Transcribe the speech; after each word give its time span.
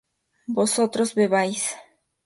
vosotros 0.47 1.13
bebíais 1.13 1.77